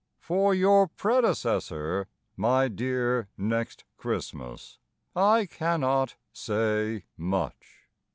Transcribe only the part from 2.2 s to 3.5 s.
My dear